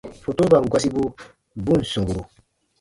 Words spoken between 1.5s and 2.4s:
bu ǹ sɔmburu.